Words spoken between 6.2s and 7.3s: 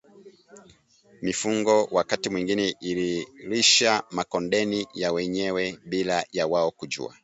ya wao kujua